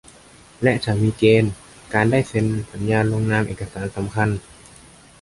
[0.61, 1.53] และจะมีเกณฑ์
[1.93, 4.29] การได้เซ็นสัญญาลงนามเอกสารสำคัญ